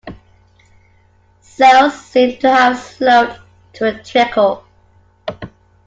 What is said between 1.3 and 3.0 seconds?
Sales seem to have